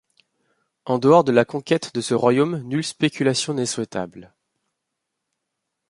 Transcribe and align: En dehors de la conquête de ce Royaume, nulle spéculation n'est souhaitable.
En 0.85 0.97
dehors 0.97 1.23
de 1.23 1.31
la 1.31 1.45
conquête 1.45 1.93
de 1.93 2.01
ce 2.01 2.15
Royaume, 2.15 2.61
nulle 2.63 2.83
spéculation 2.83 3.53
n'est 3.53 3.67
souhaitable. 3.67 4.33